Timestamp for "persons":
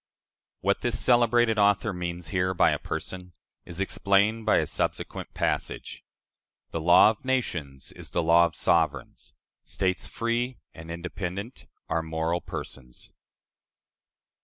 12.41-13.13